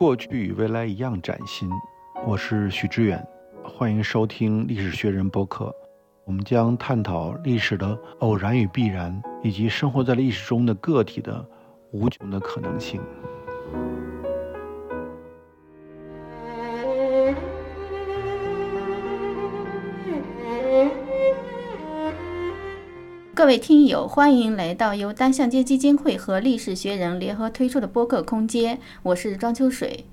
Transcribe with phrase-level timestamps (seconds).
[0.00, 1.68] 过去与未来一样崭新。
[2.26, 3.22] 我是许知远，
[3.62, 5.70] 欢迎收听历史学人播客。
[6.24, 11.46] 我们将探讨历史的偶然与必然，以及生活在历史中的个体的
[11.92, 12.98] 无穷的可能性。
[23.40, 28.78] 各位听友，欢迎来到由单向街基金会和历史学人联合推出的播客空间。
[29.02, 30.04] 我是庄秋水。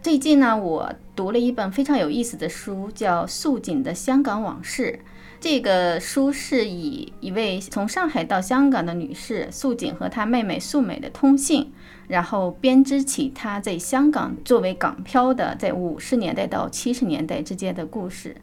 [0.00, 5.00] 最近呢，我读了一本非常有意思的书，叫《素锦的香港往事》。
[5.40, 11.72] 这个书是以一位从上海到香港的女士素锦和她妹妹素美的通信，
[12.06, 18.36] 然后编织起她在香港作为港漂的在五十年代到七十年代之间的故事。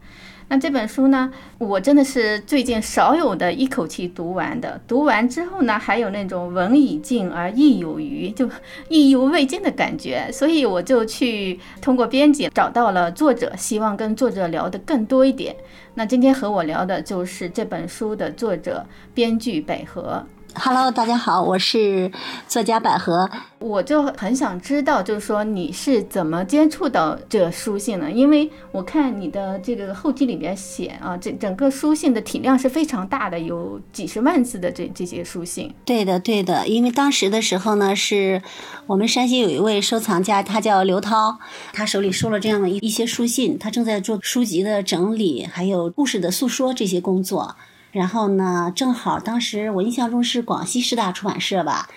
[0.54, 4.80] 那这本书呢，我真的是最近少有的一口气读完的。
[4.88, 8.48] 读完之后呢，还有那种文以静而意有余，就
[8.88, 10.30] 意犹未尽的感觉。
[10.32, 15.56] 所以我就去通过编辑找到了作者，希望跟作者聊得更多一点。
[15.96, 18.86] 那今天和我聊的就是这本书的作者、
[19.16, 20.24] 编剧百合。
[20.56, 22.12] Hello，大家好，我是
[22.48, 23.30] 作家百合。
[23.60, 28.12] 我就很想知道，就是说你是怎么接触到这书信的？
[28.12, 35.74] 因为我看你的这个后记里边写啊，这整个书信的体量是非常大的，有几十万字的这这些书信。
[35.86, 36.68] 对的，对的。
[36.68, 38.42] 因为当时的时候呢，是
[38.86, 41.40] 我们山西有一位收藏家，他叫刘涛，
[41.74, 47.56] 他手里收了这样的一一些书信，他正在做书籍的整理，还有故事的诉说这些工作。
[47.94, 51.88] 然后呢，正好当时我印象中是广西师大出版社吧，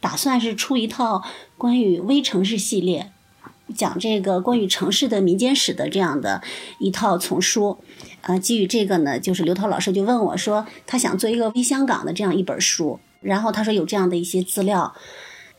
[0.00, 1.22] 打算是出一套
[1.56, 3.12] 关于微城市系列，
[3.74, 6.42] 讲这个关于城市的民间史的这样的
[6.80, 7.78] 一套丛书。
[8.22, 14.92] 呃，基于这个呢，就是刘涛老师就问我说，他想做一个微香港的这样一本书，然后他说有这样的一些资料，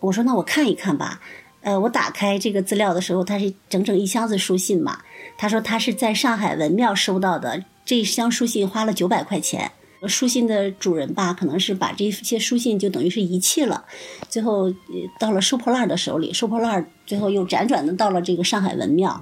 [0.01, 1.21] 我说那我看一看吧。
[1.61, 4.99] 呃，我打开这个资料的时候，它是整整一箱子书信嘛。
[5.37, 9.71] 他说他是在上海文庙收到的，这箱书信花了九百块钱。
[10.07, 13.85] 书信的主人吧，可能是把这些书信就等于是遗弃了，
[14.29, 14.73] 最后
[15.19, 19.21] 到了收破烂的手里，收破烂最后又辗转的到了这个上海文庙。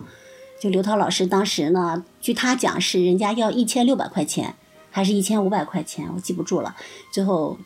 [0.61, 4.55] 就刘涛老师当时呢，据他讲是人家要一千六百块钱，
[4.89, 6.75] 还是一千五百块钱，我记不住了。
[7.11, 7.57] 最后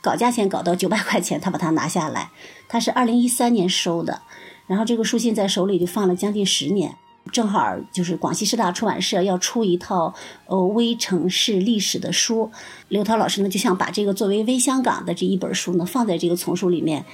[0.00, 2.30] 搞价钱搞到九百块钱，他把它拿下来。
[2.66, 4.22] 他是二零一三年收的，
[4.66, 6.96] 然后这个书信在手里就放了将近十年。
[7.32, 10.14] 正好就是广西师大出版社要出一套
[10.46, 12.50] 呃微城市历史的书，
[12.88, 17.04] 刘涛老师呢就想把这个作为微香港的这一本书呢放在这个丛书里面，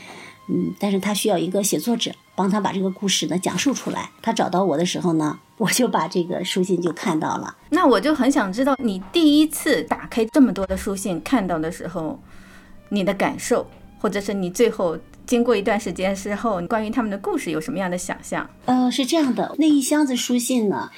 [0.48, 4.10] 嗯，但是他需要一个写作者帮他把这个故事呢讲述出来。
[4.22, 7.56] 他找到我的时候呢， 我就把这个书信就看到了。
[7.70, 12.19] 那我就很想知道，你第一次打开这么多的书信看到的时候，
[12.88, 13.66] 你的感受，
[13.98, 14.98] 或者是你最后。
[15.26, 18.48] 经过一段时间之后，关于他们的故事有什么样的想象？
[18.66, 20.90] 呃，是这样的，那一箱子书信呢，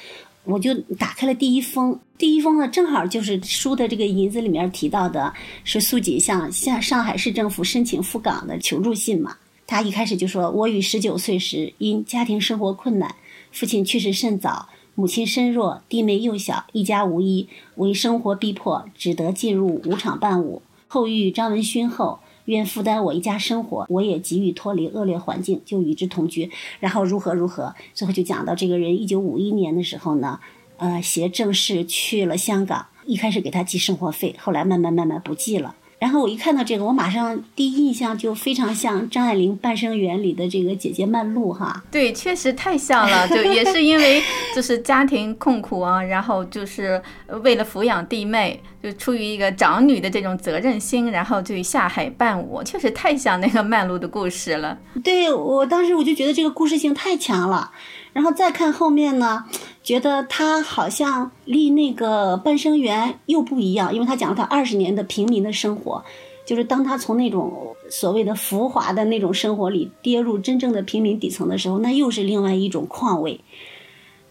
[0.43, 5.33] 我就打开了第一封，第一封呢正好就是书的这个银子里面提到的，
[5.63, 9.37] 是苏锦向向上海市政府申请赴港的求助信嘛。
[9.65, 13.15] 他一开始就说：“我与十九岁时因家庭生活困难，
[13.51, 20.61] 父亲去世甚早，母亲身弱，弟妹幼小，一家无依，为生活逼迫，只得进入舞场伴舞。
[20.87, 26.49] 后遇张文勋后。”愿负担我一家生活，我也急于脱离恶劣环境，就与之同居。
[26.79, 30.39] 然后如何如何，最后就讲到这个人，一九五一年的时候呢，
[30.77, 35.75] 呃，携正式去了香港，一开始给他寄生活费，后来慢慢慢慢不寄了。
[35.99, 41.83] 然后我一看到这个，我马上第一印象就非常像张爱玲《半生缘》里的这个姐姐曼璐哈。
[41.89, 44.21] 对，确实太像了，就也是因为
[44.55, 47.01] 就是家庭困苦啊，然后就是
[47.41, 54.77] 为了抚养弟妹，就出于一个长女的这种责任心，然后就下海伴舞，确实太像那个曼璐的故事了。
[55.03, 57.71] 对我当时我就觉得这个故事性太强了。
[58.13, 59.45] 然后再看后面呢，
[59.87, 66.03] 觉得他好像离那个半生缘又不一样，因为他讲了他二十年的平民的生活，
[66.45, 73.39] 就是当他从那种所谓的浮华的那种生活里跌入真正的平民底层的时候，那又是另外一种况味。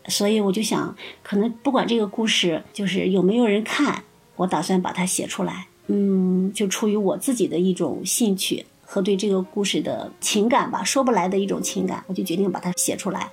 [0.08, 4.04] 所以我就想，可能不管这个故事就是有没有人看，
[4.36, 5.66] 我打算把它写出来。
[5.86, 13.30] 嗯，就出于我自己的一种兴趣和对这个故事的情感吧，说不来的一种情感，我就决定把它写出来。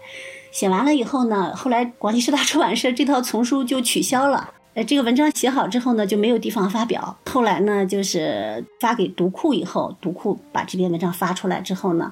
[0.53, 4.53] 写完了以后呢，后来广西师大出版社这套丛书就取消了。
[4.75, 7.17] 呃，这个文章写好之后呢，就没有地方发表。
[7.25, 12.11] 后来呢，就是发给读库以后，读库把这篇文章发出来之后呢，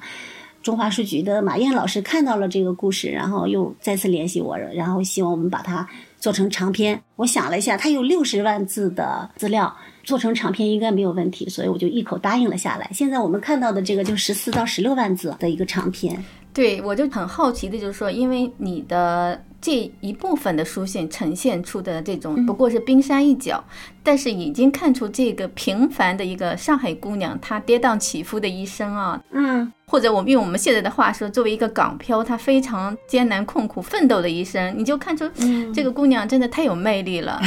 [0.63, 5.87] 中华书局的马燕老师看到了这个故事，然后又再次联系我，然后希望我们把它
[6.19, 6.99] 做成长篇。
[7.17, 12.89] 我想了一下，它有六十万字的资料，做成长篇应该没有问题，所以我就一口答应了下来。
[12.91, 16.23] 现在我们看到的这个就十四到十六万字的一个长篇。
[16.53, 23.63] 对，我就很好奇的，就是说，因为你的这一部分的书信呈现出的这种不过是冰山一角，
[24.03, 35.29] 但是已经看出这个平凡的一个上海姑娘，她跌宕起伏的一生啊，嗯，或者我们用我们现在的话说，作为一个港漂，她非常艰难困苦奋斗的一生，你就看出
[35.73, 37.41] 这个姑娘真的太有魅力了。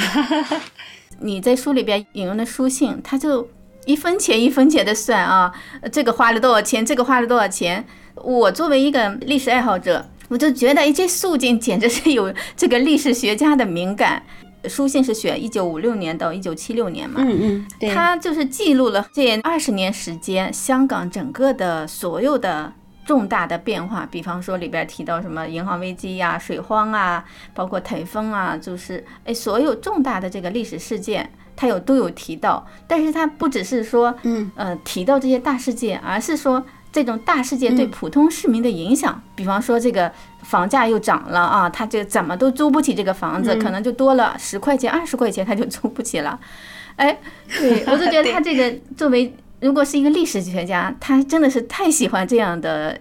[1.21, 3.47] 你在书里边引用的书信，她就
[3.85, 5.53] 一分钱一分钱的算啊，
[5.93, 7.85] 这个花了多少钱，这个花了多少钱。
[8.17, 14.23] 我作为一个历史爱好者，我就觉得，哎，这素静简直是有这个历史学家的敏感。
[14.67, 22.73] 书信是选一九五六年到一九七六年嘛，嗯嗯，对，它就是记录了这二十年时间香港整个的所有的
[23.05, 24.09] 重大的变化。
[24.11, 27.23] 比方说里边提到什么银行危机呀、水荒啊，
[27.53, 32.67] 包括台风啊，就是哎，所有重大的这个历史事件，它有都有提到。
[32.87, 36.65] 但是它不只是说，嗯呃，提到这些大事件，而是说。
[36.95, 40.11] 这种大事件对普通市民的影响，比方说这个
[40.43, 46.39] 房价又涨了啊，他就怎么都租不起这个房子，可能就多了十块钱、二十块钱，他就租不起了。
[46.95, 47.19] 哎，
[47.49, 52.97] 对 我就觉得他这个作为如果是一个历史学家，他真的是太喜欢这样的。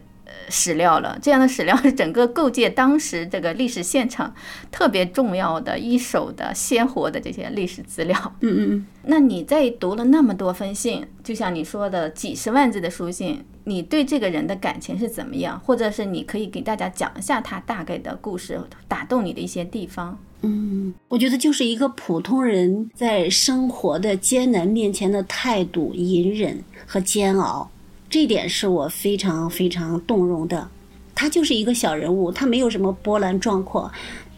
[0.49, 4.33] 史料了，这样的史料是整个构建当时这个历史现场
[4.71, 8.17] 特别重要的一手的鲜活的这些历史资料。
[8.41, 8.87] 嗯嗯嗯。
[9.03, 15.59] 那你在读了那么多封信，就像你说的几十万字的书信，你对这个人的感情是怎么样？
[15.65, 20.17] 或者是你可以给大家讲一下他大概的故事，打动你的一些地方？
[20.41, 27.69] 嗯，我觉得就是一个普通人在生活的艰难面前的态度、隐忍和煎熬。
[28.09, 30.69] 这点是我非常非常动容的，
[31.15, 33.89] 他就是一个小人物，他没有什么波澜壮阔，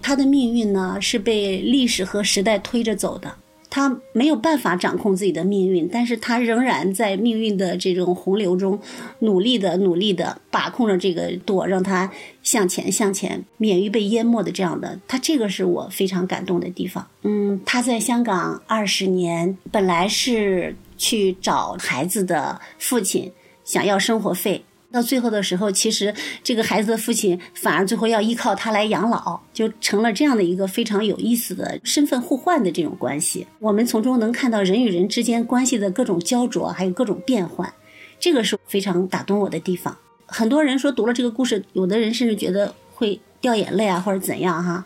[0.02, 3.36] 他的命运呢是被历史和时代推着走的，
[3.76, 8.80] 他没有办法掌控自己的命运，但是他仍然在命运的这种洪流中，
[9.20, 12.10] 努力的努力的把控着这个舵，让他
[12.42, 17.06] 向前向前，免于被淹没的这样的，他这个是我非常感动的地方。
[17.24, 23.30] 嗯，他在香港二十年，本来是去找孩子的父亲。
[23.66, 24.64] 想要生活费，
[24.96, 33.46] 到最后的时候，其实这个孩子的父亲反而最后要依靠他来养老，就成了这样的一个非常有意思的身份互换的这种关系。
[33.60, 37.72] 我们从中能看到人与人之间关系的各种焦灼，还有各种变换，
[38.18, 39.98] 这个是非常打动我的地方。
[40.26, 44.86] 很多人说读了这个故事，有的人甚至觉得会掉眼泪啊，或者怎样哈。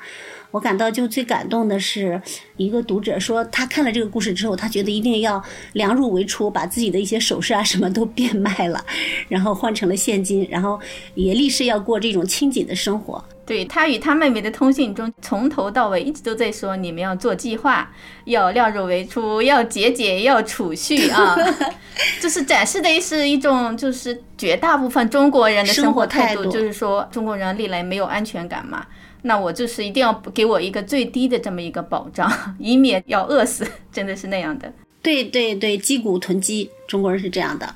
[0.52, 2.22] 我感到就最感动的是，
[2.58, 5.42] 一个读者说他看了这个故事之后，他觉得一定要
[5.74, 8.84] 量入为出，把自己的一些首饰啊什么都变卖了，
[9.28, 10.80] 然后换成了现金，然后
[11.14, 13.24] 也立誓要过这种清紧的生活。
[13.46, 17.92] 对他与他妹妹的通信中，从头到尾一直都在说你们要做计划，
[18.26, 21.36] 要量入为出，要节俭，要储蓄啊，
[22.22, 28.86] 就是展示的是一种就是绝大部分中国人的生活态度，就是说中国人历来没有安全感嘛。
[29.24, 34.72] 那我就是一定要给我一个最低的这么一个保障， 以免要饿死， 真的是那样的。
[35.02, 37.76] 对对对，击鼓囤积，中国人是这样的。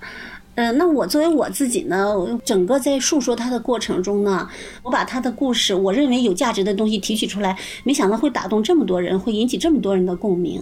[0.55, 2.13] 嗯，那我作为我自己呢，
[2.45, 4.47] 整个在述说他的过程中呢，
[4.83, 10.61] 我把他的故事，我认为有价值的东西提取出来，没想到会打动这么多人，会引起这么多人的共鸣。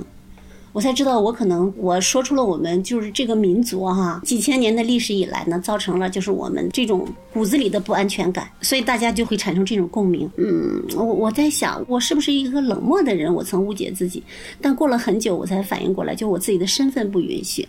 [0.74, 10.30] 我才知道，我可能我说出了我们就是这个民族哈几千年的历史以来呢，造成了就是我们这种骨子里的不安全感，所以大家就会产生这种共鸣。
[10.38, 13.34] 嗯，我我在想，我是不是一个冷漠的人？
[13.34, 14.24] 我曾误解自己，
[14.62, 17.68] 但过了很久，我才反应过来，就我自己的身份不允许，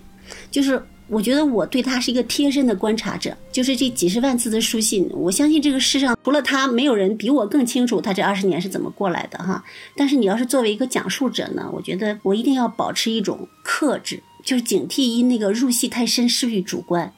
[0.50, 0.82] 就是。
[1.12, 9.62] 我觉得我对他是一个贴身的观察者，就是这几十万字的书信，我相信这个世上除了他，没有人比我更清楚他这二十年是怎么过来的哈。
[9.95, 17.12] 但是你要是作为一个讲述者呢，我觉得我一定要保持一种克制，就是警惕因那个入戏太深失去主观，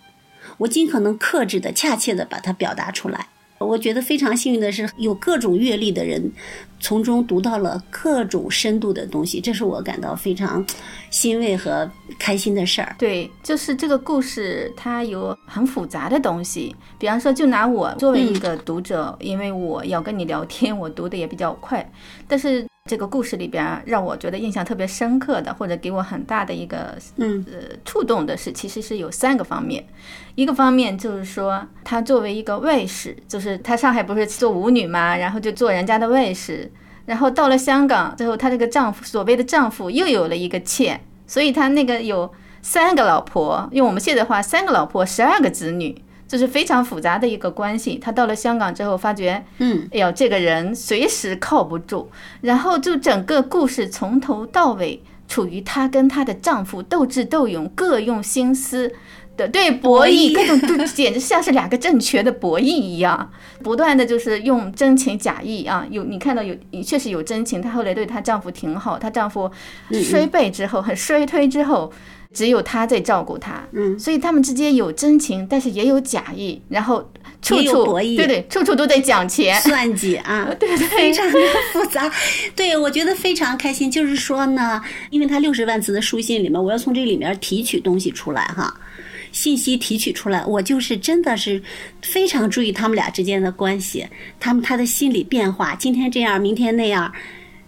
[0.59, 3.29] 我尽可能克制的、恰切的把它表达出来。
[3.61, 6.33] 我觉得非常幸运的是，有各种阅历的人，
[6.85, 10.63] 从中读到了各种深度的东西，这是我感到非常
[11.09, 12.95] 欣慰和开心的事儿。
[12.99, 16.77] 对，就是这个故事它有很复杂的东西。
[16.99, 21.91] 比方说，就拿我作为一个读者，因为我要跟你聊天，我读的也比较快，
[22.29, 22.67] 但是。
[22.87, 29.83] 这个故事里边让我觉得印象特别深刻的，或者给我很大的一个嗯呃触动的是，其实是有三个方面。
[30.35, 36.71] 一个方面就是说，她作为一个卫士，就是她上海不是做舞女嘛，然后就做人家的卫士，
[37.07, 42.33] 然后到了香港之后，她这个丈夫所谓的丈夫又有了一个妾，所以她那个有
[42.63, 46.03] 三个老婆，用我们现在话，三个老婆，十二个子女。
[46.27, 47.97] 这是非常复杂的一个关系。
[47.99, 52.11] 她到了香港之后，发觉，嗯，哎呦，这个人随时靠不住。
[52.41, 58.91] 然后就整个故事从头到尾处于她跟她的丈夫斗智斗勇，各用心思，
[59.37, 63.31] 的对博弈，各种就简直像是两个政权的博弈一样，
[63.63, 65.87] 不断的就是用真情假意啊。
[65.91, 69.51] 有你看到有确实有真情，她后来对她丈夫挺好，她丈夫
[70.03, 71.93] 衰败之后很衰退之后。
[72.33, 77.09] 只有她在照顾她，嗯，所以他们之间有真情，但是也有假意，然后
[77.41, 81.39] 处处博弈对对，处处都在讲钱，算计啊 对对非常的
[81.73, 82.11] 复杂。
[82.57, 88.81] 对我觉得非常开心，就是说呢，因为他六十万字的书信里面，我要从这里面提取东西出来哈，
[89.35, 91.61] 信息提取出来，我就是真的是
[92.01, 94.07] 非常注意他们俩之间的关系，
[94.39, 97.13] 他们他的心理变化，今天这样，明天那样。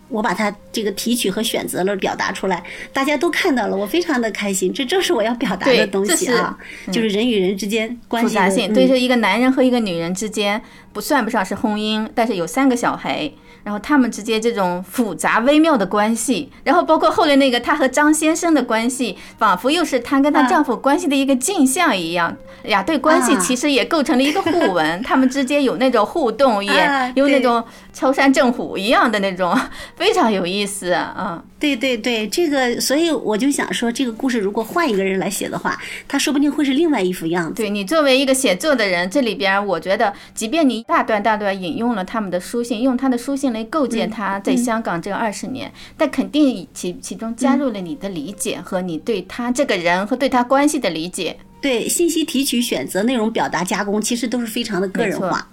[0.08, 4.72] 我把它这个提取和选择了表达出来，大家都看到了，我非常的开心。
[4.72, 10.62] 这正是我要表达的东西啊，是嗯就是人与人之间关系的复杂性，嗯对，就一个男人和一个女人之间
[10.96, 13.30] 不算不上是婚姻，但是有三个小孩，
[13.64, 22.34] 然后他们之间这种复杂微妙的关系，然后包括后来那个她和张先生的关系，仿佛又是她跟她啊丈夫关系的一个镜像一样，
[22.64, 26.72] 呀对关系啊其实也构成了一个互文，他们之间有那种互动，也
[27.14, 27.62] 有那种
[27.92, 29.54] 敲山震虎一样的那种，
[29.96, 31.44] 非常有意思啊。
[31.58, 37.54] 对对对，这个，所以我就想说，这个故事如果换一个人来写的话，他说不定会是另外一副样子。
[37.54, 51.36] 对你作为一个写作的人，这里边我觉得，即便你大段大段引用了他们的书信，用他的书信来构建他在香港这二十年，但肯定其其中加入了你的理解和你对他这个人和对他关系的理解。
[51.60, 55.48] 对，信息提取、选择、内容表达、加工，其实都是非常的个人化，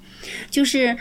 [0.50, 0.96] 就是。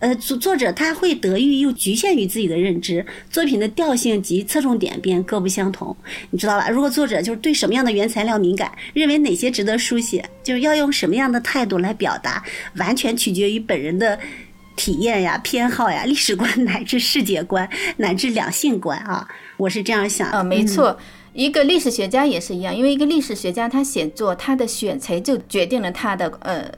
[0.00, 5.96] 呃，作作者他会得益又局限于自己的认知，作品的调性及侧重点便各不相同，
[6.30, 6.68] 你知道吧？
[6.68, 12.44] 如果作者就是对什么样的原材料敏感，认为哪些值得书写，就是要用什么样的态度来表达，
[12.76, 14.18] 完全取决于本人的
[14.76, 19.26] 体验呀、偏好呀、历史观 乃至世界观乃至两性观啊，
[19.56, 20.38] 我是这样想的。
[20.38, 20.96] 呃，没错。
[21.34, 26.68] 一个历史学家也是一样，因为一个历史学家他写作，他的选材就决定了他的呃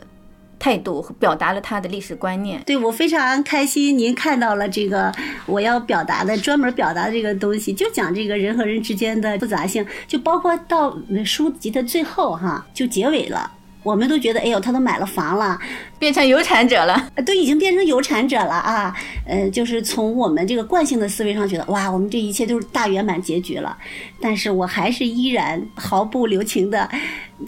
[0.61, 2.63] 态度，表达了他的历史观念。
[2.65, 5.13] 对我非常开心，您看到了这个
[5.47, 13.51] 我要表达的专门表达这个东西，就讲这个人和人之间的复杂性，就包括到书籍的最后哈，就结尾了。
[13.83, 15.59] 我们都觉得，哎呦，他都买了房了，
[15.99, 18.95] 变成有产者了，都已经变成有产者了啊！
[19.27, 23.77] 呃，就是从我们这个惯性的思维上觉得，哇，我们这一切都是大圆满结局了。
[24.21, 26.89] 但是我还是依然毫不留情的，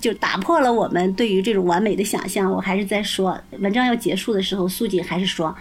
[0.01, 2.51] 就打破了我们对于这种完美的想象。
[2.51, 5.55] 我还是在说，文章要结束的时候，苏锦还是说。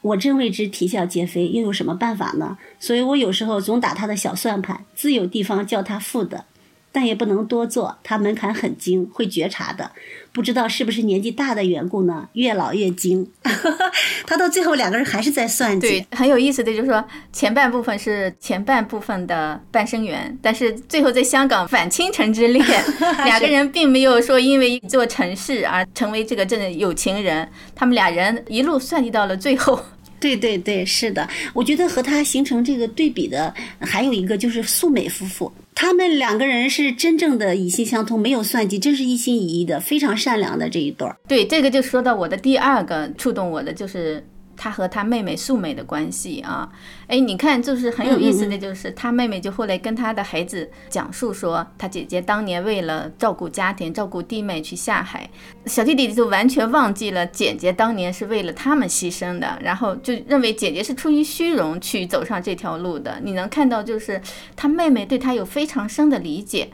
[0.00, 2.58] 我真为之啼笑皆非，又有什么办法呢？
[2.80, 6.44] 所以我有时候总打他的小算盘，自有地方叫他富的，
[6.92, 9.90] 但也不能多做，他门槛很精，会觉察的。
[10.30, 12.28] 不知道是不是年纪大的缘故呢？
[12.34, 13.28] 越老越精。
[14.26, 15.88] 他到最后两个人还是在算计。
[15.88, 22.64] 对，很有意思的就是说，前半部分是前半部分的半生缘，但是最后在香港反倾城之恋，
[23.24, 29.78] 两个人并没有说因为一座城市而成为这个真的有情人，他们俩人一路算计到了最后。
[30.18, 41.16] 对对对，是的，我觉得和他形成这个对比的还有一个就是素美夫妇，他们两个人是真正的以心相通，没有算计，真是一心一意的，非常善良的这一对儿。
[41.26, 44.24] 对，这个就说到我的第二个触动我的就是。
[44.62, 46.70] 他和他妹妹素美的关系啊，
[47.08, 55.28] 哎，你看，就是很有意思的就是，他妹妹就后来跟他的孩子讲述说，他姐姐当年为了照顾家庭、照顾弟妹去下海，
[55.66, 63.20] 小弟弟就完全忘记了姐姐当年是为了他们牺牲的，然后就认为姐姐是出于虚荣去走上这条路的。
[63.24, 64.22] 你能看到，就是
[64.54, 66.68] 他妹妹对他有非常深的理解。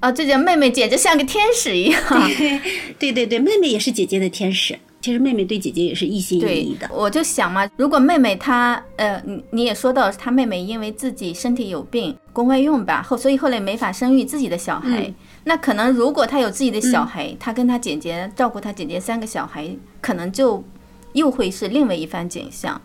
[0.00, 2.02] 啊，这个妹妹简直像个天使一样。
[3.00, 4.78] 对对对，妹妹也是姐姐的天使。
[5.04, 6.88] 其实妹妹对姐姐也是一心一意的。
[6.90, 15.02] 我就想嘛，如果妹妹她呃，你你也说到她妹妹因为自己身体有病，宫外孕吧，后所以后来没法生育自己的小孩。
[15.02, 19.68] 嗯、那可能如果她有自己的小孩，她、嗯、跟她姐姐照顾她姐姐三个小孩，
[20.00, 20.64] 可能就
[21.12, 22.80] 又会是另外一番景象。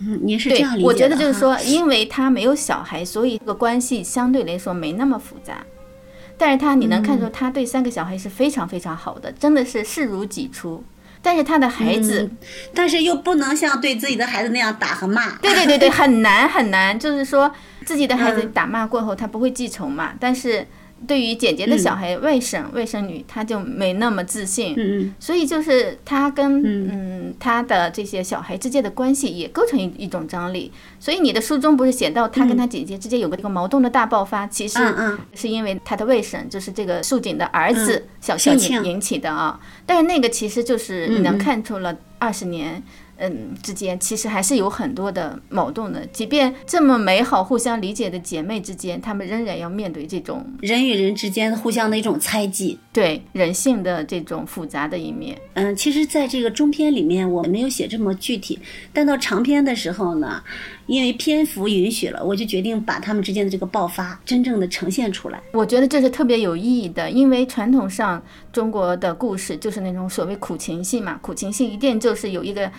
[0.00, 5.64] 嗯，您是这样理解我觉得就是说，因为她没有小孩，所以这个关系相对来说没那么复杂。
[6.36, 10.82] 但是她你能看出，她对三个小孩是非常非常好的，真的是视如己出。
[11.22, 12.36] 但是他的孩子、嗯，
[12.74, 15.36] 但是又不能像对自己的孩子那样打和骂。
[15.38, 16.98] 对对对对， 很难很难。
[16.98, 17.52] 就是说，
[17.84, 20.12] 自己的孩子打骂过后，他不会记仇嘛。
[20.18, 20.66] 但是
[21.06, 25.14] 对于姐姐的小孩、外甥外甥女，他就没那么自信。
[25.18, 27.34] 所以就是他跟嗯。
[27.38, 30.70] 他的这些小孩之间的关系也构成一一种张力。
[30.98, 34.78] 所以你的书中不是写到他跟他姐姐之间有个这个矛盾的大爆发，其实
[35.34, 38.08] 是因为他的外甥就是这个素锦的儿子嗯。
[38.20, 38.58] 小庆。
[38.58, 39.58] 引引起的啊。
[39.86, 42.82] 但是那个其实就是你能看出了二十年，
[43.20, 46.04] 嗯之间，其实还是有很多的矛盾的。
[46.06, 55.38] 即便这么美好、互相理解的姐妹之间，她们仍然要面对这种人与人之间互相的一种猜忌，对人性的这种复杂的一面。
[55.54, 58.58] 嗯，其实，在这个中篇里面，我没有写这么具体，
[58.92, 60.42] 但到长篇的时候呢，
[60.86, 65.38] 因为篇幅允许了，我就决定把他们之间的这个爆发真正的呈现出来。
[65.52, 68.22] 我觉得这是特别有意义的，因为传统上
[68.52, 72.70] 中国的故事就是那种所谓苦情戏嘛，苦情戏一定就是有一个。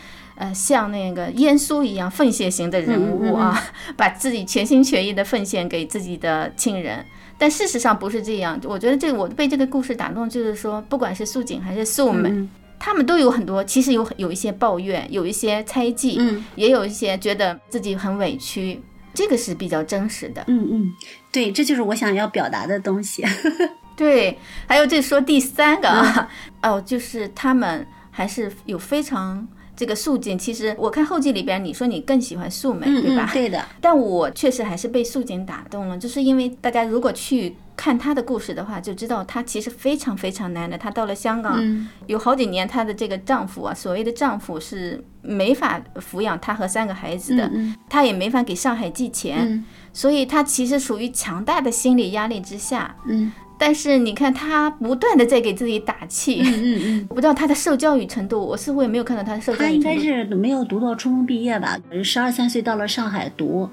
[0.42, 3.64] 呃，像那个耶稣一样奉献型的人物啊，
[3.96, 7.06] 把自己全心全意的奉献给自己的亲人。
[7.38, 8.60] 但事实上不是这样。
[8.64, 12.48] 我觉得这个我被这个故事打动，就是说，不管是素锦还是素美，
[12.80, 16.20] 他们都有很多，其实有有一些抱怨，有一些猜忌，
[16.56, 18.82] 也有一些觉得自己很委屈。
[19.14, 20.44] 这个是比较真实的。
[20.48, 20.92] 嗯嗯，
[21.32, 23.24] 对，这就是我想要表达的东西。
[23.96, 26.28] 对，还有这说第三个啊，
[26.64, 29.48] 哦，就是他们还是有非常。
[29.82, 33.28] 这个素锦，其实我看后记里边，你说你更喜欢素美，对吧？
[33.34, 33.66] 对的。
[33.82, 40.78] 但我确实还是被素锦打动了，就是因为大家如果去看她的故事的话，就知道她其实非常非常难的。
[40.78, 41.60] 她到了香港，
[42.06, 47.52] 有好几年，她的这个丈夫啊，所谓的丈夫是没法抚养她和三个孩子的，
[47.90, 52.96] 她也没法给上海寄钱，所以她其实属于强大的心理压力之下。
[53.08, 53.32] 嗯。
[53.64, 56.42] 但是你看，他不断的在给自己打气。
[56.42, 59.84] 嗯嗯嗯， 我不知道他的受教育程度，我似乎也没有看到他的受教育程度。
[59.84, 61.78] 他应该是没有读到初中毕业吧？
[62.04, 63.70] 十二三岁到了上海读，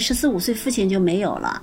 [0.00, 1.60] 十四五岁父亲就没有了，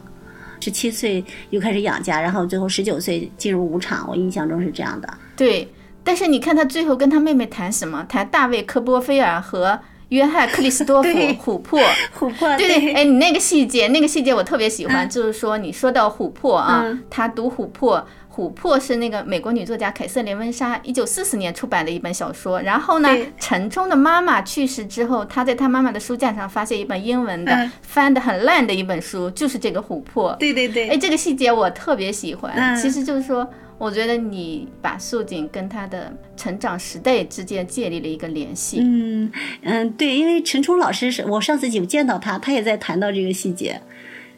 [0.60, 4.08] 十七岁又开始养家，然后最后十九岁进入舞场。
[4.08, 5.12] 我印象中是这样的。
[5.36, 5.68] 对，
[6.04, 8.06] 但是你看他最后跟他妹妹谈什么？
[8.08, 9.80] 谈大卫·科波菲尔和。
[10.14, 11.80] 约翰克里斯多夫琥珀，
[12.16, 33.50] 琥珀，对对，哎，你那个细节，那个细节我特别喜欢，就是说你说到琥珀啊，他读琥珀，琥珀是那个美国女作家凯瑟琳温莎一九四四年出版的一本小说，然后呢，陈冲的妈妈去世之后，他在他妈妈的书架上发现一本英文的翻的很烂的一本书，就是这个琥珀，对对对，哎，这个细节我特别喜欢，其实就是说。
[33.84, 38.80] 我觉得你把素锦跟她的成长时代之间建立了一个联系。
[38.82, 39.30] 嗯
[39.62, 43.82] 嗯，对，因为陈冲老师是我上次有见到他，他也在谈到这个细节。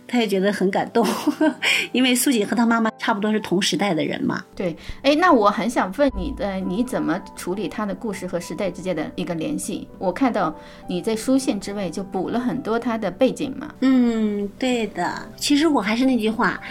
[0.08, 1.06] 他也觉得很感动，
[1.92, 4.44] 因为苏锦和他妈妈差不多是同时代的人嘛。
[4.56, 9.88] 对，哎，那我很想问你的，你怎么处理他的故事和时代之间的一个联系？
[9.98, 10.56] 我看到
[10.88, 13.74] 你在书信之外就补了很多他的背景嘛。
[13.82, 15.28] 嗯，对的。
[15.38, 16.62] 其实我还是那句话，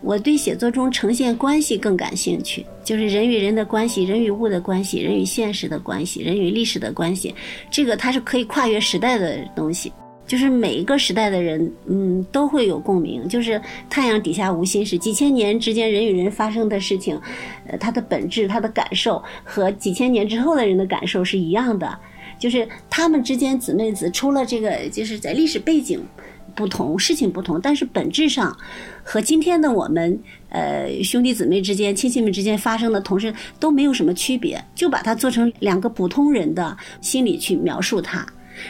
[0.00, 7.34] 我对写作中呈现关系更感兴趣，就是人与人的关系、人与物的关系、人与现实的关系、人与历史的关系，
[7.70, 9.92] 这个它是可以跨越时代的东西。
[10.26, 13.28] 就是每一个时代的人，嗯，都会有共鸣。
[13.28, 13.60] 就是
[13.90, 17.20] 太阳底下无心事，几千年之间人与人发生的事情，
[17.66, 21.98] 呃，它的本质、它的感受和几千年之后的人的感受是一样的。
[22.38, 26.02] 就是他们之间姊妹子，除了这个，就是在历史背景
[26.54, 28.54] 不同、事情不同，但是本质上
[29.04, 38.26] 和今天的我们，呃，兄弟姊妹之间、亲戚们之间发生的同时都没有什么区别，就把它做成两个普通人的心理去描述它。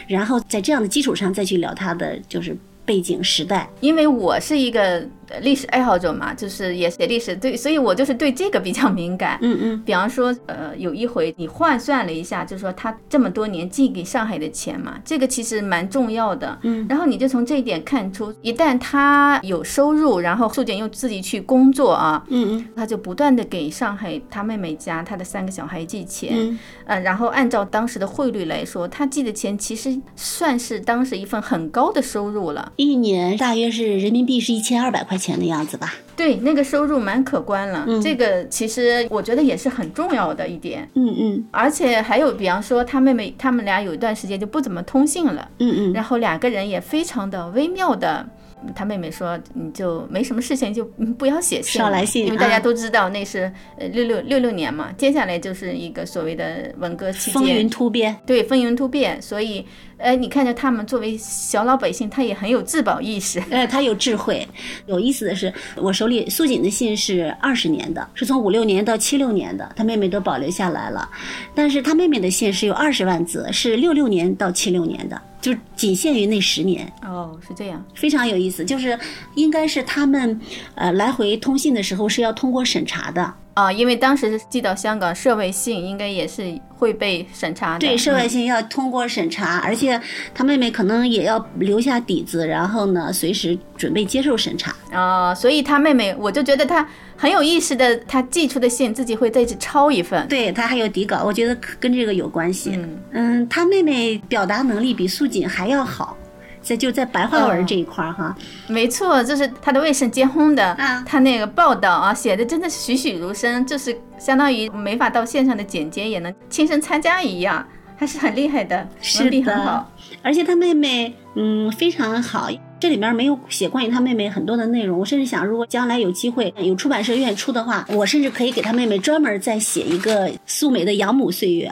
[0.07, 5.07] 然后在这样的基础上再去聊他的就是背景时代，因为我是一个。
[5.41, 9.37] 历史爱好者嘛，就是也写历史，对，所以我就是对这个比较敏感。
[9.41, 16.57] 嗯嗯，比方说，呃，有一回你换算了一下，就是说他这么多年寄给上海的钱嘛，这个其实蛮重要的。
[16.61, 26.33] 嗯，然后你就从这一点看出，一旦他有收入，然后素简又自己去工作啊，嗯嗯，他就不断的给上海他妹妹家他的三个小孩寄钱。
[26.33, 35.14] 嗯，呃，然后按照当时的汇率来说，他寄的钱其实算是当时一份很高的收入了，一年大约是人民币是一千二百块。
[35.17, 37.85] 钱的样子吧，对，那个收入蛮可观了。
[38.01, 40.89] 这个其实我觉得也是很重要的一点。
[40.95, 45.49] 嗯嗯，而且还有，比方说他妹妹，他们俩有一段时间就不怎么通信了。
[45.59, 48.25] 嗯嗯，然后两个人也非常的微妙的。
[48.73, 50.83] 他妹妹说：“你就没什么事情，就
[51.19, 54.91] 不要写信，少来信，因为大家都知道那是呃六六六六年嘛。
[54.97, 59.21] 接下来就是一个所谓的文革期间，风云突变，对，风云突变。
[59.21, 59.63] 所以，
[59.97, 64.47] 呃，你看着他们作为小老百姓，他也很有自保意识， 呃，他有智慧。
[64.85, 71.09] 有意思的是，我手里素锦的信是二十年的，是从五六年到七六年的，他妹妹都保留下来了。
[71.53, 78.65] 但是他妹妹的信是有二十万字，是六六年到七六年的。”就仅限于那十年哦，是这样，非常有意思。
[78.65, 78.97] 就是
[79.35, 80.41] 应该是他们，
[80.73, 86.43] 呃，来回通信的时候是要通过审查的，啊，因为当时寄到香港涉外信，应该也是
[86.77, 87.79] 会被审查的。
[87.79, 89.99] 对，涉外嗯信要通过审查，而且
[90.33, 94.75] 他妹妹可能也要留下底子，然后呢，随时准备接受审查。
[94.91, 96.85] 啊、所以他妹妹，我就觉得他
[97.17, 100.27] 很有意识的，他寄出的信自己会再去抄一份。
[100.27, 102.71] 对他还有底稿，我觉得跟这个有关系。
[102.75, 106.17] 嗯嗯，他妹妹表达能力比素锦还要好，
[106.65, 108.35] 在就在白话文嗯这一块儿哈。
[108.67, 119.91] 没错，就是他的卫生结婚的，啊他那个报道啊，写的真的是栩栩如生，就是相当于没法到线上的剪接也能亲身参加一样，还是很厉害的，是能力很好。，
[120.23, 122.49] 而且他妹妹嗯非常好。
[122.77, 131.71] 这里面没有写关于他妹妹很多的内容，我甚至想，如果将来有机会有出版社愿意出的话，我甚至可以给他妹妹专门再写一个苏美的养母岁月。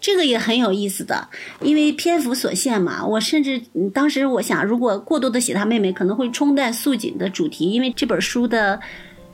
[0.00, 1.28] 这个也很有意思的，
[1.60, 8.80] 因为篇幅所限嘛，我甚至嗯当时我想，如果过多的写他妹妹，可能会冲淡素锦的主题，因为这本书的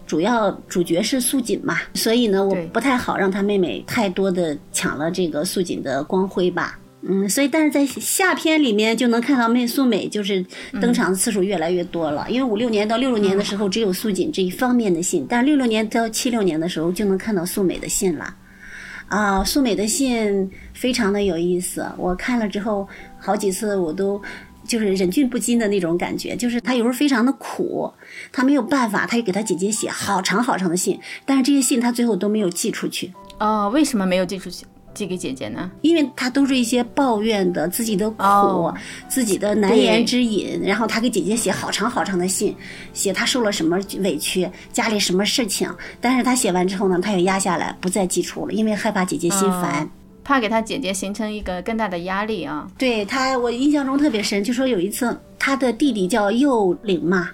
[0.06, 6.78] 主要主角是素锦嘛，所以呢，我不太好让他妹妹太多的抢了这个素锦的光辉吧。
[7.08, 10.44] 嗯，所以但是在下篇里面就能看到妹素美就是
[10.80, 18.34] 登场的次数越来越多了，因为五六年到六六年的时候只有素锦这一方面的信，但是六六年到七六年的时候就能看到素美的信了。
[19.08, 22.86] 啊，素美的信非常的有意思，我看了之后
[23.18, 24.20] 好几次我都
[24.66, 27.92] 就是忍俊不禁的那种感觉，就是她有时候非常的苦，
[28.32, 33.12] 她没有办法，她就给她姐姐写好长好长的信，但是这些信她最后都没有寄出去。
[33.38, 34.66] 哦，为什么没有寄出去
[34.96, 35.70] 寄给姐姐呢？
[35.82, 38.74] 因为他都是一些抱怨的自己的苦、哦
[39.08, 42.56] 自己的难言之隐，然后他给姐姐写好长好长的信，
[42.92, 49.84] 写他受了什么委屈，家里什么事情，但是他写完之后呢，他也压下来不再寄出了，因为害怕姐姐心烦。
[49.84, 49.88] 哦
[50.26, 52.66] 怕给他姐姐形成一个更大的压力啊。
[52.76, 57.30] 对他，我印象中特别深，就说有一次他的弟弟叫幼玲嘛，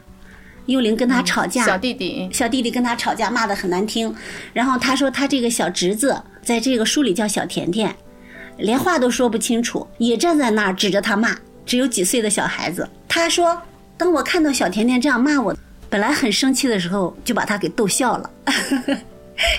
[0.67, 4.15] 幼玲跟他吵架，小弟弟，小弟弟跟他吵架，骂得很难听。
[4.53, 7.95] 然后他说他这个小侄子在这个书里叫小甜甜，
[8.59, 12.89] 连话都说不清楚，也站在那儿指着他骂，只有几岁的小孩子。
[13.09, 13.57] 他说，
[13.97, 15.57] 当我看到小甜甜这样骂我，
[15.89, 18.31] 本来很生气的时候，就把他给逗笑了。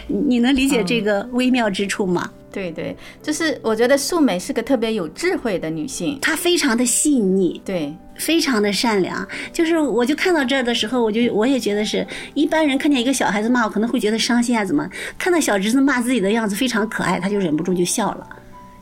[0.07, 2.29] 你 你能理解这个微妙之处吗？
[2.53, 6.19] 对对，就是我觉得素美是个特别有智慧的女性。
[6.21, 14.87] 她非常的细腻，对，非常的善良，就是我就看到这儿的时候，我就我也觉得是一般人看见一个小孩子骂我，可能会觉得伤心啊，怎么
[15.17, 18.29] 看到小侄子骂自己的样子非常可爱，他就忍不住就笑了。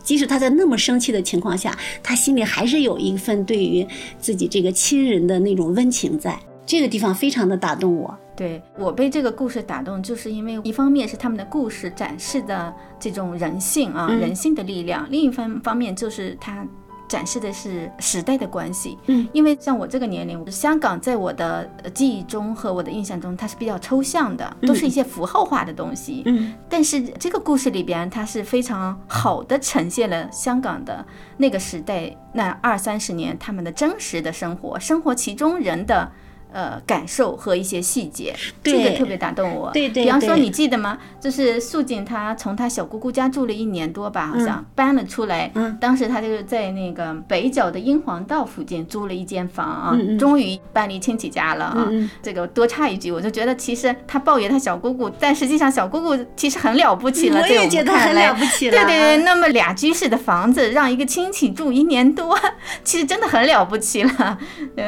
[0.04, 3.88] 即使他在那么生气的情况下，他心里还是有一份对于
[4.20, 8.18] 自己这个亲人的那种温情在，这个地方非常的打动我。
[8.36, 16.66] 对我被这个故事打动，就是因为一方面是他们的故事展示的这种人性啊，嗯人性的力量；另一方方面就是它
[17.10, 18.98] 展示的是时代的关系。
[19.08, 26.24] 嗯，因为像我这个年龄，香港在我的呃记忆中和我的印象中，它是比较抽象的，都是一些符号化的东西。
[26.26, 36.10] 嗯但是这个故事里边，它是非常好的呈现了香港的那个时代那二三十年他们的真实的生活，生活其中人的。
[36.52, 39.72] 呃，感受和一些细节，这个特别打动我。
[39.72, 40.98] 对对比方说，你记得吗？
[41.20, 45.52] 就是素锦她从她小姑姑家住了一年多吧，好像、搬了出来。
[45.56, 51.88] 嗯当时她就是在那个北角的英皇道附近租了一间房啊，终于搬离亲戚家了啊。
[51.90, 58.76] 嗯嗯这个多插一句，我就觉得其实她抱怨她小姑姑，但实际上小姑姑其实很了不起了，我也觉得很了不起了。
[58.78, 62.38] 对对对，那么俩居室的房子让一个亲戚住一年多，
[62.84, 64.38] 其实真的很了不起了。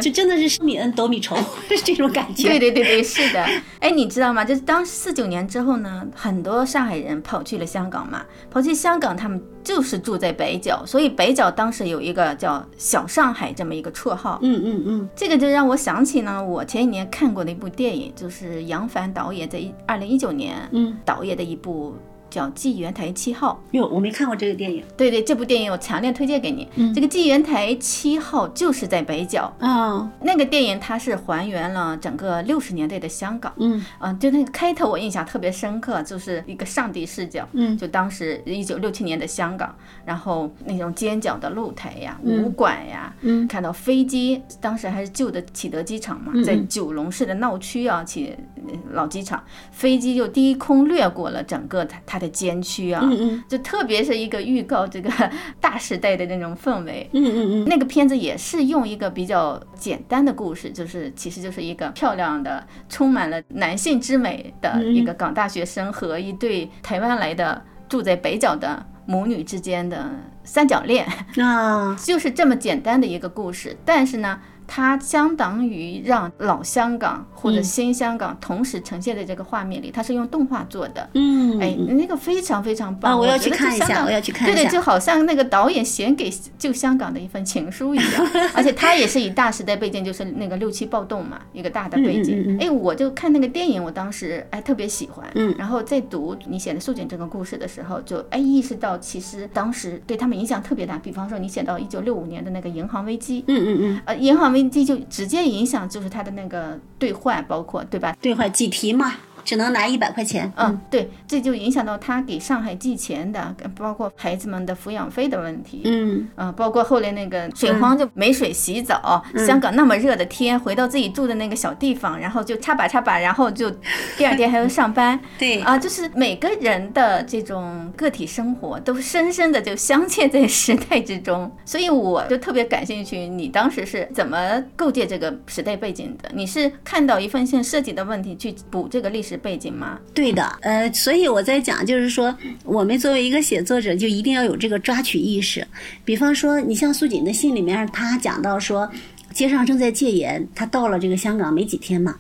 [0.01, 1.35] 就真的是施米恩斗米仇
[1.83, 2.47] 这种感觉。
[2.49, 3.45] 对对对对，是的。
[3.79, 4.43] 哎，你知道吗？
[4.45, 14.39] 就是当四九年之后呢，很多上海人跑去了香港嘛，跑去香港，他们就是住在北角，所以北角当时有一个叫“小上海”这么一个绰号。
[14.41, 21.95] 嗯嗯嗯这个就让我想起呢，我前几年看过的一部电影，就是杨凡导演在二零一九年嗯，导演的一部
[22.33, 23.61] 叫《纪元台七号》。
[23.77, 26.67] 哟，我没看过这个电影对对，这部电影我强烈推荐给你。
[26.75, 29.53] 嗯这个纪元台七号就是在北角。
[29.59, 30.11] 啊。
[30.21, 48.35] 那个电影它是还原了整个六十年代的香港，嗯啊、就那个开头我印象特别深刻，就是一个上帝视角，嗯就当时一九六七年的香港，然后那种尖角的露台呀、嗯武馆呀，嗯看到飞机，当时还是旧的启德机场嘛，在九龙市的闹区啊，启
[48.67, 55.11] 呃老机场，飞机就低空掠过了整个它它的监区啊，嗯嗯就特别是一个预告这个
[55.59, 57.07] 大时代的那种氛围。
[57.13, 70.09] 嗯嗯嗯那个片子也是用一个比较简单的故事，就是其实就是一个漂亮的、充满了男性之美的嗯一个港大学生和一对台湾来的住在北角的母女之间的
[70.45, 71.05] 三角恋，
[71.37, 73.75] 啊， 就是这么简单的一个故事。
[73.83, 81.09] 但是呢，它相当于让老香港或者嗯新香港同时呈现在这个画面里，它是用动画做的。
[81.13, 92.57] 嗯，哎，那个非常非常棒，啊我要看一下我要去看一对对，就好像那个导演写给旧香港的一份情书一样， 而且他也是以大时代背景，就是那个六七暴动嘛，一个大的背景。
[92.59, 100.97] 哎，我就看那个电影，我当时哎特别喜欢，嗯然后在读你写的素锦这个故事的时候，就哎意识到其实当时对他们影响特别大。
[101.03, 108.15] 比方说你写到一九六五年的那个银行危机，嗯嗯嗯，呃，银行危机就直接影响就是他的那个兑换，包括对吧？
[108.21, 110.51] 兑换计提嘛，只能拿一百块钱。
[110.55, 115.81] 嗯，对，这就影响到他给上海寄钱的，包括孩子们的抚养费的问题。
[115.85, 123.69] 嗯，嗯，包括后来那个水荒就没水洗澡，嗯香港那么热的天，回到自己住的那个小地方，然后就插把插把，然后就
[124.17, 136.31] 第二天还要上班 对，啊，就是每个人的这种个体生活都深深的就镶嵌在时代之中，所以我就特别感兴趣，你当时是怎么构建这个时代背景的？
[136.33, 139.99] 你是看到一份线设计的问题去补这个历史背景吗？
[140.13, 145.65] 对的，呃，所以我在讲，就是说，我们作为一个写作者，就一定要有这个抓取意识。
[146.05, 148.89] 比方说，你像苏锦的信里面，他讲到说，
[149.33, 152.15] 街上正在戒严，他到了这个香港没几天嘛，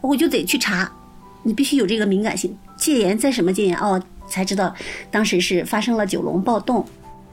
[0.00, 0.90] 我就得去查，
[1.42, 2.56] 你必须有这个敏感性。
[2.76, 3.76] 戒严在什么戒严？
[3.78, 4.74] 哦，才知道
[5.10, 6.84] 当时是发生了九龙暴动。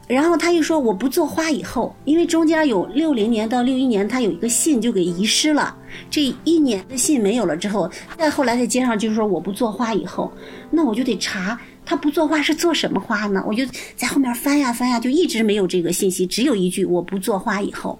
[0.07, 5.75] 然后他又说我不做花以后，因为中间有六零年到六一年，他有一个信就给遗失了，
[6.09, 10.31] 这一年的信没有了之后，再后来在街上就是说我不做花以后，
[10.71, 13.43] 那我就得查他不做花是做什么花呢？
[13.45, 13.65] 我就
[13.97, 17.99] 在后面翻呀翻呀，就一直没有这个信息，只有一句我不做花以后，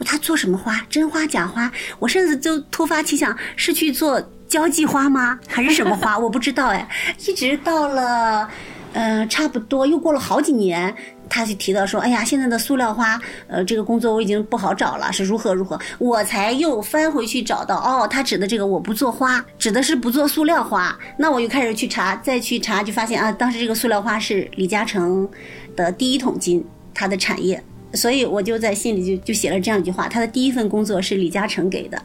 [0.00, 0.84] 他做什么花？
[0.90, 1.72] 真花假花？
[1.98, 5.38] 我甚至就突发奇想，是去做交际花吗？
[5.48, 6.18] 还是什么花？
[6.18, 6.86] 我不知道哎，
[7.26, 8.46] 一直到了。
[8.92, 10.94] 呃，差不多又过了好几年，
[11.28, 20.96] 他就提到说：“哎呀，现在的塑料花，呃，这个工作我已经不好找了，是如何如何。”我才又翻回去找到，哦，他指的这个我不做花，指的是不做塑料花。
[21.18, 25.28] 那我又开始去查，再去查，就发现啊，当时这个塑料花是李嘉诚
[25.74, 27.62] 的第一桶金，他的产业。
[27.92, 32.00] 所以我就在信里就就写了这样一句话：他的第一份工作是李嘉诚给的。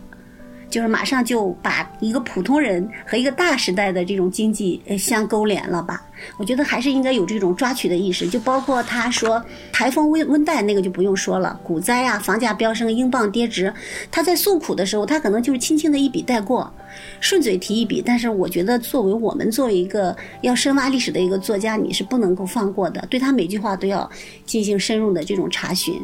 [0.71, 6.01] 就是马上就把一个普通人和一个大时代的这种经济呃相勾连了吧？
[6.37, 8.27] 我觉得还是应该有这种抓取的意识。
[8.27, 13.71] 就包括他说台风温温带那个就不用说了，股灾啊，房价飙升，英镑跌值，
[14.09, 16.71] 他在诉苦的时候，他可能就是轻轻的一笔带过，
[17.19, 18.01] 顺嘴提一笔。
[18.03, 24.09] 但是我觉得作为我们作为一个要深挖历史的一个作家，你是不能够放过的，对他每句话都要
[24.45, 25.95] 进行深入的这种查询。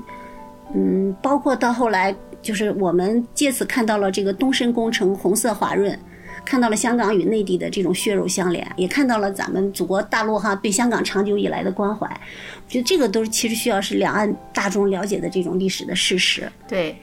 [0.76, 2.14] 嗯，包括到后来。
[2.48, 6.00] 就是我们借此看到了这个东深工程红色华润，
[6.46, 12.08] 看到了香港与内地的这种血肉相连，也看到了咱们祖国大陆哈对香港长久以来的关怀。
[12.08, 16.50] 我觉得这个都是其实需要是两岸大众了解的这种历史的事实。
[16.70, 16.96] 对，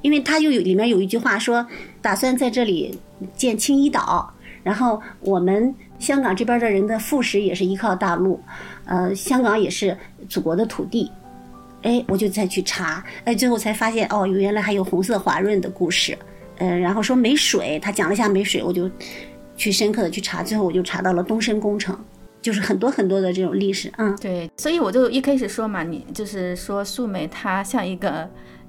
[0.00, 1.66] 因为他又有里面有一句话说，
[2.00, 2.98] 打算在这里
[3.36, 4.32] 建青衣岛，
[4.62, 8.40] 然后我们香港这边的人的副食也是依靠大陆，
[8.86, 9.94] 呃，香港也是
[10.26, 11.12] 祖国的土地。
[11.82, 16.16] 哎，我就再去查，哎，最后才发现哦，原来还有红色华润的故事，
[16.58, 18.90] 呃，然后说没水，他讲了一下没水，我就
[19.56, 21.96] 去深刻的去查，最后我就查到了东深工程，
[22.42, 28.28] 就是很多很多的这种历史，嗯，对，所以我就一开始说嘛，你就是说素梅她像一个。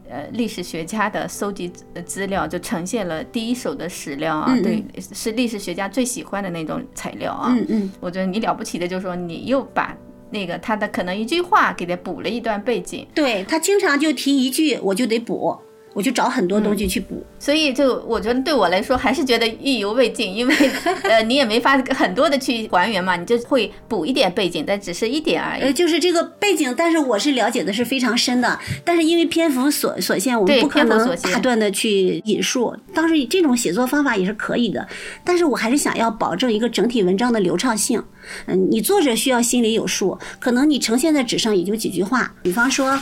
[0.09, 1.69] 呃，历史学家的搜集
[2.05, 7.53] 资料就呈现了第一手的史料啊，嗯嗯对，是历史学家最喜欢的那种材料啊。
[7.53, 9.93] 嗯嗯，我觉得你了不起的就是说，你又把
[10.31, 15.57] 那个他的可能一句话给他补了一段背景，对他经常就提一句，我就得补。
[15.93, 20.53] 我就找很多东西去补，所以就我觉得对我来说还是觉得意犹未尽，因为
[21.01, 25.73] 呃你也没法很多的去还原嘛，你就会补一点背景，但只是一点而呃，已。
[25.73, 32.75] 就是这个背景，但是我是了解的是非常深的，但是因为篇幅所所限，我们不可能大段的去引述。
[32.93, 34.87] 当时这种写作方法也是可以的，
[35.23, 38.03] 但是我还是想要保证一个整体文章的流畅性。
[38.45, 42.33] 嗯，你作者需要心里有数，可能你呈现在纸上也就几句话。
[42.41, 42.99] 比方说，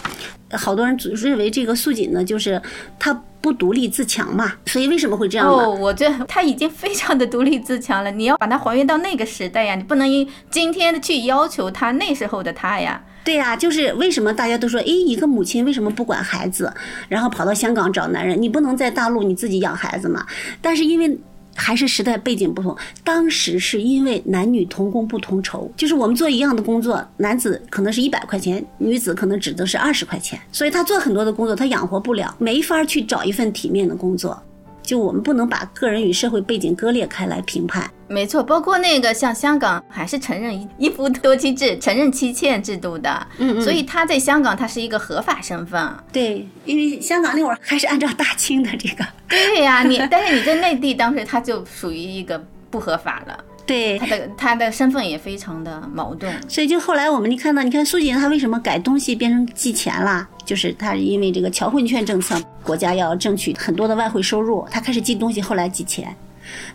[0.52, 2.62] 好多人认为这个素锦呢，就是
[3.00, 5.48] 他不独立自强嘛，所以为什么会这样？
[5.48, 8.12] 哦，我觉得 他已经非常的独立自强了。
[8.12, 13.02] 你要把它还原到那个时代呀，你不能因今天去要求他那时候的他呀。
[13.24, 16.72] 对呀、就是为什么大家都说，诶，一个母亲为什么不管孩子，
[17.10, 18.40] 然后跑到香港找男人？
[18.40, 20.24] 你不能在大陆你自己养孩子嘛？
[20.62, 21.18] 但是因为
[21.56, 34.40] 还是时代背景不同，当时是因为男女同工不同酬，就是我们做一样的工作，男子可能是一百块钱，女子可能只能是二十块钱，所以他做很多的工作他养活不了，没法去找一份体面的工作。
[34.86, 37.90] 就我们不能把个人与社会背景割裂开来评判。
[38.08, 45.92] 没错，包括那个像香港还是承认一 一夫多妻制，承认妻妾制度的，嗯嗯所以他在香港他是一个合法身份。
[46.12, 56.34] 对，因为香港那会儿还是按照大清的这个，对呀、你但是你在内地当时他就属于一个不合法了，对他，的他的身份也非常的矛盾。
[56.48, 60.28] 所以就后来我们你看到，你看苏锦他为什么改东西变成寄钱啦？
[60.46, 66.16] 就是他因为这个侨混券政策，国家要争取很多的外汇收入，他开始寄东西，后来寄钱。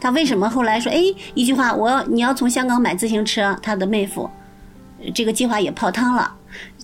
[0.00, 1.00] 他为什么后来说，哎，
[1.34, 4.28] 一句话，我要你要从香港买自行车，他的妹夫，
[5.00, 6.34] 呃这个计划也泡汤了。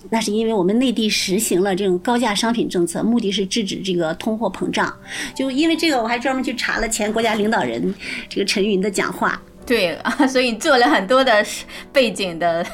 [0.09, 4.93] 那是因为我们内地实行了这种高价商品政策，目的是制止这个通货膨胀。
[5.35, 7.93] 就因为这个，我还专门去查了前国家领导人
[8.29, 9.37] 这个陈云的讲话，
[9.67, 11.45] 对啊，所以做了很多的
[11.91, 12.65] 背景的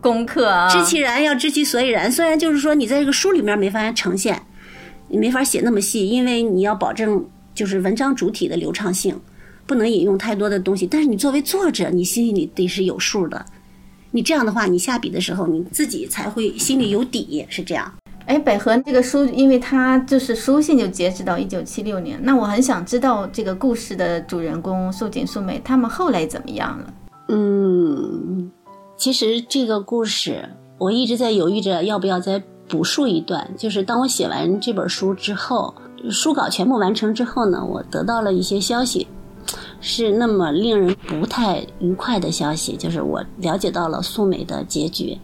[0.00, 0.68] 功课啊。
[0.68, 2.10] 知其然要知其所以然。
[2.10, 4.42] 虽然就是说你在这个书里面没法呈现，
[5.08, 7.24] 你没法写那么细，因为你要保证
[7.54, 9.18] 就是文章主体的流畅性，
[9.66, 10.84] 不能引用太多的东西。
[10.84, 13.46] 但是你作为作者，你心里得是有数的。
[14.10, 17.94] 你这样的话，你下笔的时候，你自己才会心里有底，是这样。
[18.26, 26.94] 哎，北河这个书，因为它就是书信就截止到一九七六年，那我很想知道这个故事的主人公素锦、素梅他们后来怎么样了？
[27.28, 28.50] 嗯，
[28.96, 33.48] 其实这个故事我一直在犹豫着要不要再补述一段。
[33.56, 35.74] 就是当我写完这本书之后，
[36.10, 39.06] 书稿全部完成之后呢，我得到了一些消息，
[39.80, 45.18] 是那么令人不太愉快的消息，就是我了解到了素美的结局。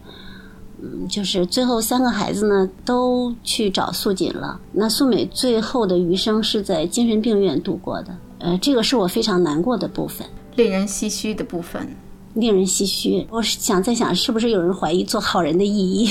[0.81, 8.15] 嗯，就是最后三个孩子呢都去找素锦了，那素美最后的余生是在精神病院度过的。
[8.39, 10.25] 呃，这个是我非常难过的部分。
[10.55, 11.87] 令人唏嘘的部分。
[12.35, 13.25] 令人唏嘘。
[13.31, 16.09] 我是想在想，是不是有人怀疑做好人的意义？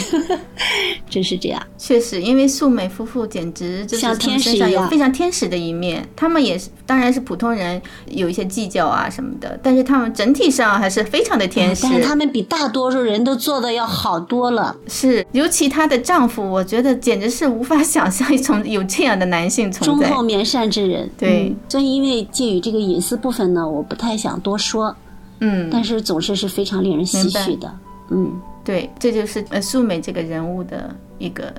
[1.08, 1.62] 真是这样。
[1.76, 6.06] 确实，因为素美夫妇简直就是天使一样非常天使的一面。
[6.14, 11.82] 他们也是，当然是普通人有一些计较啊什么的，但是他们整体上还是非常的天使。
[11.84, 14.76] 但是他们比大多数人都做的要好多了。
[14.86, 20.06] 是，尤其她的丈夫，我觉得简直是无法想象一种有这样的男性存在。
[20.06, 24.94] 忠厚绵善之人，对嗯所以因为介于这个隐私部分呢，我不太想多说，
[25.40, 27.72] 嗯，但是总是是非常令人唏嘘的，
[28.10, 28.32] 嗯
[28.68, 31.50] 对，这就是呃素美这个人物的一个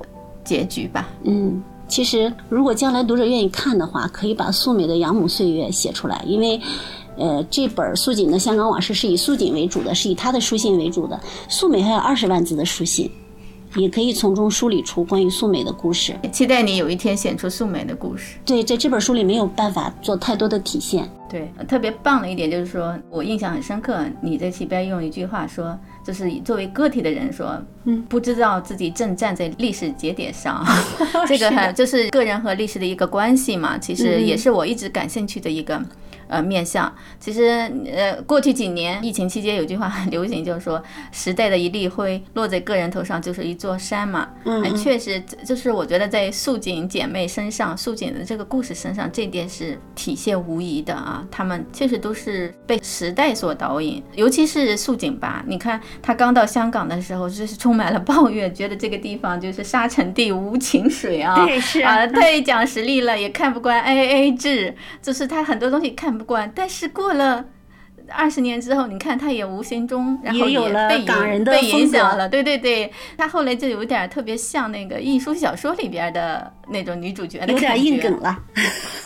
[0.44, 1.10] 结局吧。
[1.24, 1.60] 嗯。
[1.88, 6.62] 其实，如果将来读者愿意看的话，可以把素美的养母岁月写出来，因为，
[7.18, 11.20] 呃，这本素锦的香港往事是以素锦为主的，是以她的书信为主的。
[11.48, 13.10] 素美还有二十万字的书信，
[13.76, 16.16] 也可以从中梳理出关于素美的故事。
[16.32, 18.38] 期待你有一天写出素美的故事。
[18.46, 21.10] 对，在这本书里没有办法做太多的体现。
[21.28, 25.76] 对，特别棒的一点就是说，我印象很深刻，你在其边用一句话说，
[26.10, 30.66] 就是作为个体的人说，嗯，不知道自己正站在历史节点上，
[31.28, 34.26] 这个就是个人和历史的一个关系嘛，其实嗯。
[34.26, 35.80] 也是我一直感兴趣的一个。
[36.30, 44.30] 呃，面向其实，呃，过去几年疫情期间有句话很流行，就是说时代的一粒灰落在个人头上就是一座山嘛。
[44.40, 51.26] 哎嗯嗯确实，就是我觉得在素锦姐妹身上，素锦的这个故事身上，这点是体现无疑的啊。
[51.32, 55.44] 她们确实都是被时代所导引，尤其是素锦吧。
[55.48, 66.52] 你看她刚到香港的时候，就是充满了抱怨，觉得这个地方就是沙尘地无情水啊，对是啊，太讲实力了，也看不惯 A A 制，就是她很多东西看不惯。
[66.54, 67.46] 但是过了。
[68.12, 78.36] 二十年之后，你看她也无形中，然后也有了被港人的被影响了，对对对，她后来就有点儿特别像那个艺术小说里边的那种女主角的有点硬梗，了，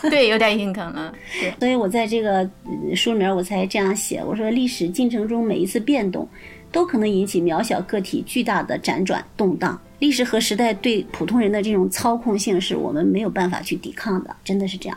[0.08, 4.24] 对，有点硬梗了，对 所以我在这个呃书名我才这样写。
[4.24, 6.26] 我说，历史进程中每一次变动，
[6.72, 9.78] 都可能引起渺小个体巨大的辗转动荡。
[9.98, 14.96] 历史和时代对普通人的这种操控性，是我们没有办法去抵抗的，真的是这样。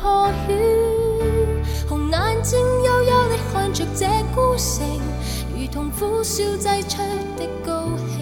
[0.00, 0.54] 破曉。
[1.88, 4.86] 紅眼睛幽幽地看着這孤城，
[5.56, 6.98] 如同苦笑挤出
[7.36, 8.18] 的高興，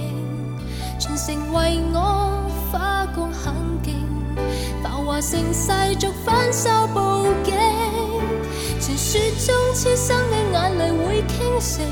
[0.99, 3.95] 全城為我花光很劲，
[4.83, 7.55] 繁華盛世逐反手報警。
[8.81, 11.85] 傳說中痴生的眼淚會傾城，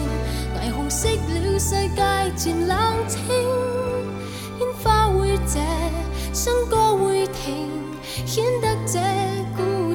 [0.56, 2.00] 霓虹熄了，世界
[2.34, 3.20] 渐冷清。
[4.58, 5.60] 烟花會謝，
[6.32, 7.68] 笙歌會停，
[8.24, 8.98] 顯得这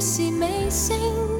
[0.01, 1.30] 是尾声。